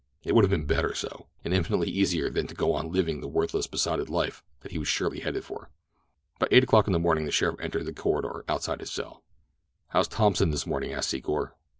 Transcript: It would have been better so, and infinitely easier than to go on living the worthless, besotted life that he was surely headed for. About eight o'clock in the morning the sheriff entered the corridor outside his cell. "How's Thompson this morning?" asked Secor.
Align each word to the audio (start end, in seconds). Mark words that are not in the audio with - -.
It 0.23 0.33
would 0.33 0.43
have 0.43 0.49
been 0.49 0.65
better 0.65 0.95
so, 0.95 1.27
and 1.45 1.53
infinitely 1.53 1.91
easier 1.91 2.31
than 2.31 2.47
to 2.47 2.55
go 2.55 2.73
on 2.73 2.91
living 2.91 3.21
the 3.21 3.27
worthless, 3.27 3.67
besotted 3.67 4.09
life 4.09 4.43
that 4.61 4.71
he 4.71 4.79
was 4.79 4.87
surely 4.87 5.19
headed 5.19 5.45
for. 5.45 5.69
About 6.37 6.51
eight 6.51 6.63
o'clock 6.63 6.87
in 6.87 6.93
the 6.93 6.97
morning 6.97 7.25
the 7.25 7.31
sheriff 7.31 7.59
entered 7.59 7.85
the 7.85 7.93
corridor 7.93 8.43
outside 8.49 8.79
his 8.79 8.89
cell. 8.89 9.21
"How's 9.89 10.07
Thompson 10.07 10.49
this 10.49 10.65
morning?" 10.65 10.91
asked 10.91 11.11
Secor. 11.13 11.51